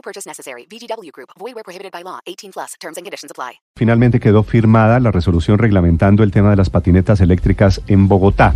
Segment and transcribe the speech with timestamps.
[0.00, 0.66] No purchase necessary.
[0.66, 1.28] VGW Group.
[1.38, 2.20] Void where prohibited by law.
[2.24, 2.74] 18 plus.
[2.80, 3.60] Terms and conditions apply.
[3.76, 8.54] Finalmente quedó firmada la resolución reglamentando el tema de las patinetas eléctricas en Bogotá.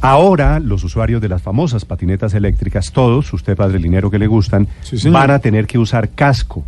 [0.00, 4.66] Ahora los usuarios de las famosas patinetas eléctricas, todos, usted padre dinero que le gustan,
[5.10, 6.64] van a tener que usar casco.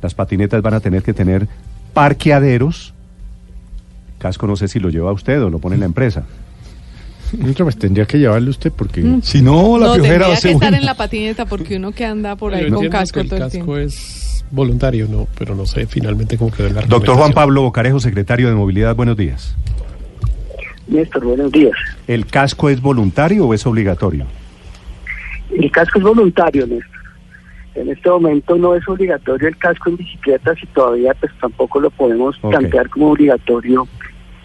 [0.00, 1.46] Las patinetas van a tener que tener
[1.92, 2.94] parqueaderos.
[4.18, 6.24] Casco no sé si lo lleva usted o lo pone en la empresa.
[7.56, 10.74] Pues tendría que llevarlo usted porque Si no, la no, piojera tendría se que estar
[10.74, 13.36] en la patineta porque uno que anda por ahí Yo con casco que el todo
[13.36, 13.78] el casco tiempo.
[13.78, 17.32] es voluntario, no, pero no sé finalmente cómo quedó la Doctor Juan.
[17.32, 19.56] Pablo Bocarejo, secretario de Movilidad, buenos días.
[20.86, 21.72] Néstor, buenos días.
[22.06, 24.26] ¿El casco es voluntario o es obligatorio?
[25.50, 26.90] El casco es voluntario, Néstor.
[27.74, 31.90] En este momento no es obligatorio el casco en bicicletas y todavía pues tampoco lo
[31.90, 32.50] podemos Ok.
[32.50, 33.88] plantear como obligatorio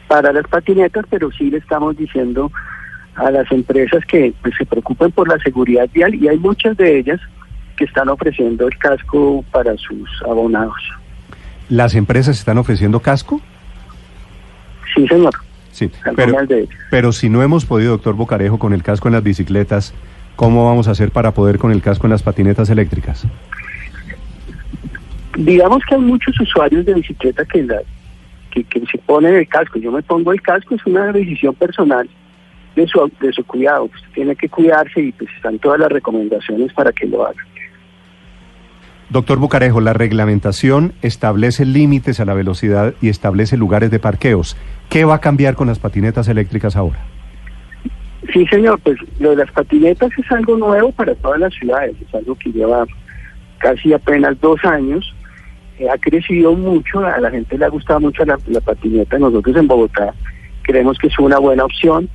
[0.08, 2.52] para las patinetas, pero sí le estamos diciendo
[3.20, 7.00] a las empresas que pues, se preocupen por la seguridad vial y hay muchas de
[7.00, 7.20] ellas
[7.78, 10.78] que están ofreciendo el casco para sus abonados.
[11.70, 13.42] ¿Las empresas están ofreciendo casco?
[14.96, 15.34] Sí, señor.
[15.72, 16.36] Sí, pero,
[16.90, 19.94] pero si no hemos podido, doctor Bocarejo, con el casco en las bicicletas,
[20.36, 23.28] ¿cómo vamos a hacer para poder con el casco en las patinetas eléctricas?
[25.38, 27.82] digamos que hay muchos usuarios de bicicleta que, la,
[28.52, 29.80] que, que se ponen el casco.
[29.80, 32.10] Yo me pongo el casco, es una decisión personal
[32.80, 33.86] de su, de su cuidado.
[33.86, 37.42] Usted tiene que cuidarse y pues están todas las recomendaciones para que lo haga.
[39.10, 44.56] Doctor Bucarejo, la reglamentación establece límites a la velocidad y establece lugares de parqueos.
[44.90, 47.00] ¿Qué va a cambiar con las patinetas eléctricas ahora?
[48.32, 52.14] Sí, señor, pues lo de las patinetas es algo nuevo para todas las ciudades, es
[52.14, 52.86] algo que lleva
[53.58, 55.16] casi apenas dos años,
[55.80, 59.56] eh, ha crecido mucho, a la gente le ha gustado mucho la, la patineta, nosotros
[59.56, 60.14] en Bogotá
[60.62, 62.08] creemos que es una buena opción,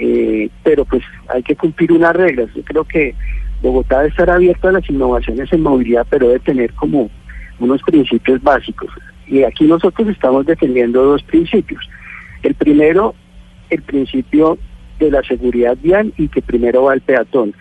[0.00, 3.14] eh, pero pues hay que cumplir unas reglas, yo creo que
[3.62, 7.10] Bogotá debe estar abierto a las innovaciones en movilidad, pero debe tener como
[7.58, 8.88] unos principios básicos,
[9.26, 11.86] y aquí nosotros estamos defendiendo dos principios,
[12.42, 13.14] el primero,
[13.68, 14.58] el principio
[14.98, 17.54] de la seguridad vial y que primero va el peatón.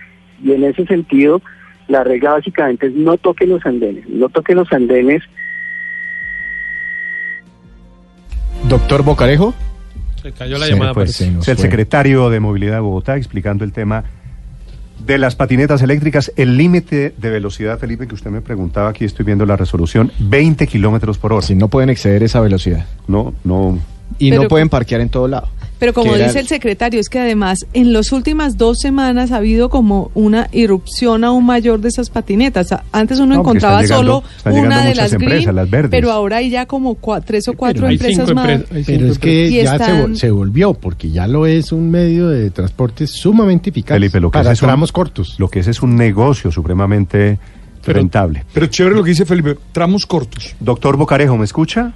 [0.44, 1.42] Y en ese sentido,
[1.88, 5.24] la regla básicamente es no toquen los andenes, no toquen los andenes.
[8.68, 9.54] Doctor Bocarejo.
[10.22, 10.94] Se cayó la llamada.
[10.94, 11.56] nos Es el fue.
[11.56, 14.04] secretario de Movilidad de Bogotá explicando el tema
[15.06, 16.32] de las patinetas eléctricas.
[16.36, 20.68] El límite de velocidad, Felipe, que usted me preguntaba, aquí estoy viendo la resolución, 20
[20.68, 21.42] kilómetros por hora.
[21.42, 22.86] Si no pueden exceder esa velocidad.
[23.08, 23.80] No, no.
[24.18, 25.48] Y Pero- no pueden parquear en todo lado.
[25.80, 29.38] Pero como era- dice el secretario, es que además en las últimas dos semanas ha
[29.38, 32.68] habido como una irrupción aún mayor de esas patinetas.
[32.92, 35.92] Antes uno No, encontraba llegando- solo una de las empresas, green, las verdes.
[35.92, 38.62] pero ahora hay ya como cua- tres o cuatro empresas más.
[38.86, 41.90] Pero es que Y ya se, están- vol- se volvió, porque ya lo es un
[41.90, 45.36] medio de transporte sumamente eficaz Felipe, lo que para es un- tramos cortos.
[45.40, 47.40] Lo que es es un negocio supremamente
[47.86, 48.44] Pero- rentable.
[48.54, 50.56] Pero chévere lo que dice Felipe, tramos cortos.
[50.60, 51.94] Doctor Bocarejo, ¿me escucha?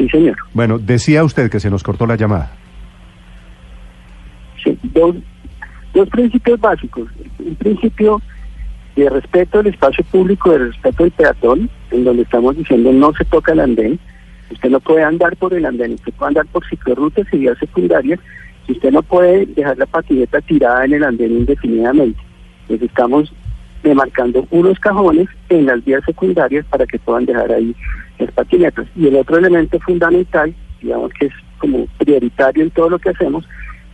[0.00, 0.36] Sí, señor.
[0.54, 2.52] Bueno, decía usted que se nos cortó la llamada.
[4.64, 5.14] Sí, dos,
[5.92, 7.10] dos principios básicos.
[7.38, 8.22] Un principio
[8.96, 13.26] de respeto del espacio público, de respeto del peatón, en donde estamos diciendo no se
[13.26, 13.98] toca el andén.
[14.50, 18.18] Usted no puede andar por el andén, usted puede andar por ciclorrutas y vías secundarias.
[18.68, 22.20] Usted no puede dejar la patineta tirada en el andén indefinidamente.
[22.62, 23.34] Entonces estamos
[23.82, 27.74] demarcando unos cajones en las vías secundarias para que puedan dejar ahí
[28.18, 28.86] las patinetas.
[28.96, 33.44] Y el otro elemento fundamental, digamos que es como prioritario en todo lo que hacemos,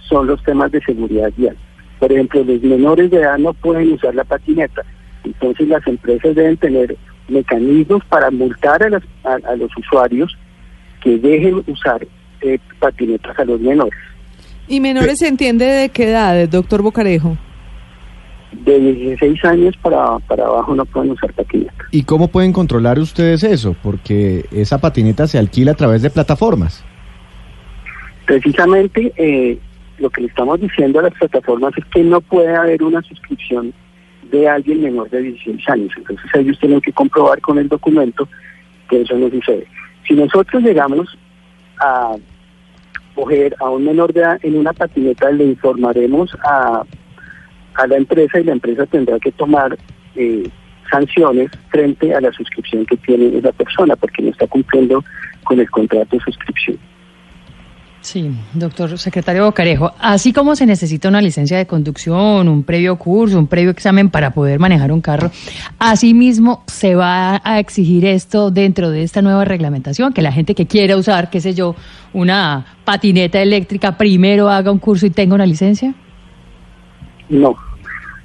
[0.08, 1.56] son los temas de seguridad vial.
[1.98, 4.82] Por ejemplo, los menores de edad no pueden usar la patineta.
[5.24, 6.96] Entonces las empresas deben tener
[7.28, 10.36] mecanismos para multar a, las- a- a los usuarios
[11.02, 12.06] que dejen usar
[12.42, 13.98] eh, patinetas a los menores.
[14.68, 17.36] Y menores se entiende de qué edad, doctor Bocarejo.
[18.52, 21.86] De 16 años para, para abajo no pueden usar patinetas.
[21.90, 23.76] ¿Y cómo pueden controlar ustedes eso?
[23.82, 26.84] Porque esa patineta se alquila a través de plataformas.
[28.24, 29.58] Precisamente eh,
[29.98, 33.72] lo que le estamos diciendo a las plataformas es que no puede haber una suscripción
[34.30, 35.92] de alguien menor de 16 años.
[35.96, 38.28] Entonces ellos tienen que comprobar con el documento
[38.88, 39.66] que eso no sucede.
[40.06, 41.16] Si nosotros llegamos
[41.80, 42.16] a
[43.14, 46.82] coger a un menor de edad en una patineta, le informaremos a,
[47.76, 49.76] a la empresa y la empresa tendrá que tomar
[50.14, 50.48] eh,
[50.90, 55.04] sanciones frente a la suscripción que tiene esa persona, porque no está cumpliendo
[55.44, 56.78] con el contrato de suscripción.
[58.06, 63.36] Sí, doctor secretario Bocarejo, así como se necesita una licencia de conducción, un previo curso,
[63.36, 65.32] un previo examen para poder manejar un carro,
[65.80, 70.66] asimismo se va a exigir esto dentro de esta nueva reglamentación, que la gente que
[70.68, 71.74] quiera usar, qué sé yo,
[72.12, 75.92] una patineta eléctrica, primero haga un curso y tenga una licencia.
[77.28, 77.56] No,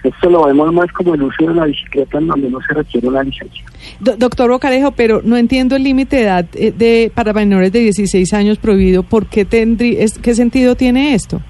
[0.04, 3.08] esto lo vemos más como el uso de una bicicleta en donde no se requiere
[3.08, 3.64] una licencia.
[4.00, 7.80] Do- doctor Bocarejo, pero no entiendo el límite de edad eh, de para menores de
[7.80, 9.04] 16 años prohibido.
[9.04, 11.42] ¿Por qué tendría, es, qué sentido tiene esto?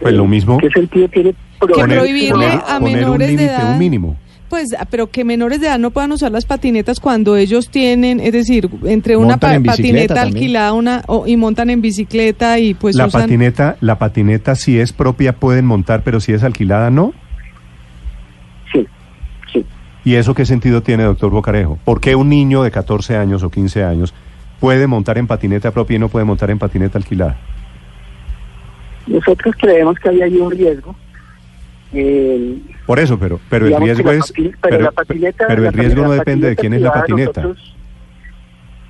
[0.00, 0.58] Pues lo mismo.
[0.58, 3.72] ¿Qué sentido tiene prohibirle a poner un menores de límite, edad.
[3.72, 4.16] un mínimo.
[4.48, 8.32] Pues, pero que menores de edad no puedan usar las patinetas cuando ellos tienen, es
[8.32, 10.36] decir, entre una pa- en patineta también.
[10.36, 14.78] alquilada una o- y montan en bicicleta y pues la usan- patineta, la patineta si
[14.78, 17.14] es propia pueden montar, pero si es alquilada no.
[18.72, 18.86] Sí,
[19.52, 19.64] sí.
[20.04, 21.78] ¿Y eso qué sentido tiene, doctor Bocarejo?
[21.84, 24.12] ¿Por qué un niño de 14 años o 15 años
[24.60, 27.36] puede montar en patineta propia y no puede montar en patineta alquilada?
[29.06, 30.94] Nosotros creemos que ahí hay un riesgo.
[31.96, 35.74] Eh, Por eso, pero, pero el riesgo es, pero pero, la patineta- pero la el
[35.74, 37.42] riesgo no depende de quién es la patineta.
[37.42, 37.74] nosotros-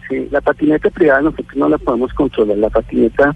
[0.09, 2.57] sí, la patineta privada nosotros no la podemos controlar.
[2.57, 3.35] La patineta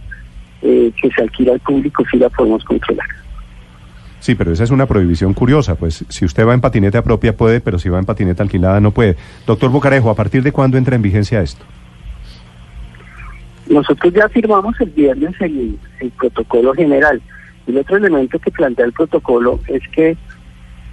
[0.63, 3.07] eh, que se alquila al público sí la podemos controlar.
[4.21, 7.61] Sí, pero esa es una prohibición curiosa, pues si usted va en patineta propia puede,
[7.61, 9.17] pero si va en patineta alquilada no puede.
[9.47, 11.65] Doctor Bocarejo, ¿a partir de cuándo entra en vigencia esto?
[13.69, 17.21] Nosotros ya firmamos el viernes el, el protocolo general.
[17.69, 20.17] El otro elemento que plantea el protocolo es que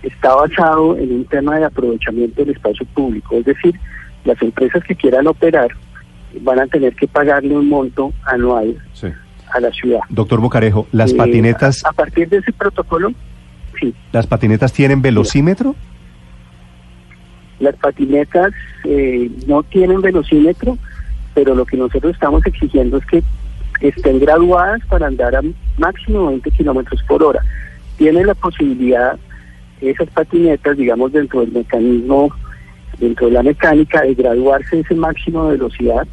[0.03, 3.73] está basado en un tema de aprovechamiento del espacio público, es decir,
[4.25, 5.69] las empresas que quieran operar
[6.41, 9.07] van a tener que pagarle un monto anual Sí.
[9.53, 10.01] a la ciudad.
[10.09, 13.13] Doctor Bocarejo, ¿las Eh, patinetas, A, a partir de ese protocolo,
[13.79, 15.75] sí, las patinetas tienen velocímetro?
[17.59, 18.51] las patinetas
[18.83, 20.77] eh, no tienen velocímetro,
[21.33, 23.23] pero lo que nosotros estamos exigiendo es que
[23.81, 25.41] estén graduadas para andar a
[25.77, 27.41] máximo 20 kilómetros por hora.
[27.97, 29.17] Tienen la posibilidad,
[29.81, 32.29] esas patinetas, digamos, dentro del mecanismo,
[32.99, 36.07] dentro de la mecánica, de graduarse ese máximo de velocidad.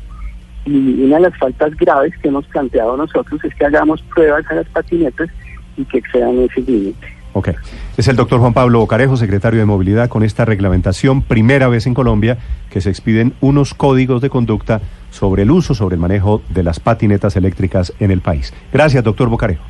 [0.64, 4.55] Y una de las faltas graves que hemos planteado nosotros es que hagamos pruebas a
[4.55, 5.29] las patinetas
[5.76, 7.06] y que excedan ese límite.
[7.35, 7.50] Ok.
[7.97, 11.94] Es el doctor Juan Pablo Bocarejo, secretario de Movilidad, con esta reglamentación, primera vez en
[11.94, 12.38] Colombia
[12.70, 14.81] que se expiden unos códigos de conducta
[15.12, 18.53] sobre el uso, sobre el manejo de las patinetas eléctricas en el país.
[18.73, 19.62] Gracias, doctor Bocarejo.